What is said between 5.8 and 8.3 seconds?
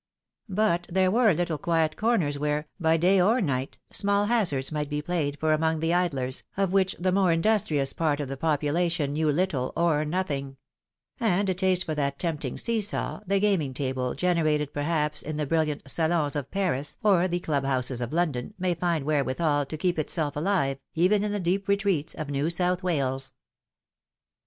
idlers, of which the more industrious part of